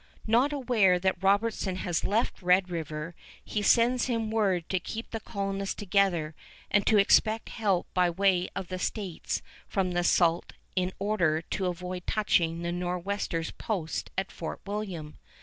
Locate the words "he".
3.45-3.61